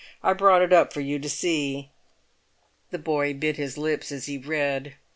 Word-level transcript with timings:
I 0.23 0.33
brought 0.33 0.63
it 0.63 0.73
up 0.73 0.91
for 0.91 0.99
you 0.99 1.19
to 1.19 1.29
see." 1.29 1.91
The 2.89 2.97
boy 2.97 3.35
bit 3.35 3.57
his 3.57 3.77
lips 3.77 4.11
as 4.11 4.25
he 4.25 4.35
read. 4.39 4.95